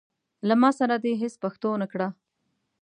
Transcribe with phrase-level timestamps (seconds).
[0.47, 2.07] له ما سره دي هيڅ پښتو نه وکړه.